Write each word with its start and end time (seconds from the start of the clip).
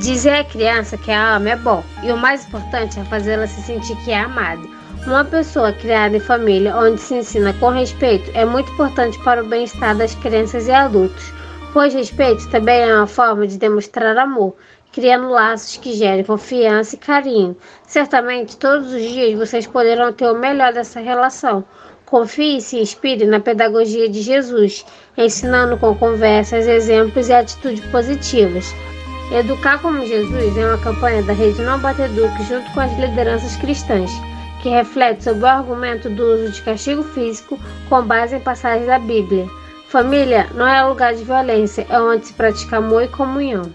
Dizer 0.00 0.30
à 0.30 0.44
criança 0.44 0.96
que 0.96 1.10
a 1.10 1.36
ama 1.36 1.50
é 1.50 1.56
bom, 1.56 1.84
e 2.02 2.10
o 2.10 2.16
mais 2.16 2.46
importante 2.46 2.98
é 2.98 3.04
fazê-la 3.04 3.46
se 3.46 3.60
sentir 3.60 3.94
que 3.96 4.10
é 4.10 4.20
amada. 4.20 4.66
Uma 5.06 5.26
pessoa 5.26 5.74
criada 5.74 6.16
em 6.16 6.20
família 6.20 6.74
onde 6.74 6.98
se 6.98 7.16
ensina 7.16 7.52
com 7.60 7.68
respeito 7.68 8.30
é 8.32 8.46
muito 8.46 8.72
importante 8.72 9.22
para 9.22 9.44
o 9.44 9.46
bem-estar 9.46 9.94
das 9.94 10.14
crianças 10.14 10.68
e 10.68 10.72
adultos, 10.72 11.30
pois 11.74 11.92
respeito 11.92 12.48
também 12.48 12.80
é 12.80 12.94
uma 12.94 13.06
forma 13.06 13.46
de 13.46 13.58
demonstrar 13.58 14.16
amor, 14.16 14.56
criando 14.90 15.28
laços 15.28 15.76
que 15.76 15.92
gerem 15.92 16.24
confiança 16.24 16.94
e 16.94 16.98
carinho. 16.98 17.54
Certamente 17.86 18.56
todos 18.56 18.94
os 18.94 19.02
dias 19.02 19.38
vocês 19.38 19.66
poderão 19.66 20.14
ter 20.14 20.30
o 20.30 20.38
melhor 20.38 20.72
dessa 20.72 21.00
relação. 21.00 21.62
Confie 22.06 22.56
e 22.56 22.62
se 22.62 22.78
inspire 22.78 23.26
na 23.26 23.38
pedagogia 23.38 24.08
de 24.08 24.22
Jesus, 24.22 24.82
ensinando 25.18 25.76
com 25.76 25.94
conversas, 25.94 26.66
exemplos 26.66 27.28
e 27.28 27.34
atitudes 27.34 27.84
positivas. 27.90 28.74
Educar 29.30 29.78
como 29.78 30.04
Jesus 30.04 30.56
é 30.56 30.66
uma 30.66 30.78
campanha 30.78 31.22
da 31.22 31.32
Rede 31.32 31.62
Não 31.62 31.78
Bater 31.78 32.08
Duque 32.08 32.42
junto 32.42 32.68
com 32.72 32.80
as 32.80 32.92
lideranças 32.98 33.54
cristãs, 33.56 34.10
que 34.60 34.68
reflete 34.68 35.22
sobre 35.22 35.44
o 35.44 35.46
argumento 35.46 36.10
do 36.10 36.34
uso 36.34 36.50
de 36.50 36.62
castigo 36.62 37.04
físico 37.04 37.56
com 37.88 38.02
base 38.02 38.34
em 38.34 38.40
passagens 38.40 38.88
da 38.88 38.98
Bíblia. 38.98 39.46
Família 39.86 40.48
não 40.54 40.66
é 40.66 40.82
lugar 40.82 41.14
de 41.14 41.22
violência, 41.22 41.86
é 41.88 42.00
onde 42.00 42.26
se 42.26 42.32
pratica 42.32 42.78
amor 42.78 43.04
e 43.04 43.08
comunhão. 43.08 43.70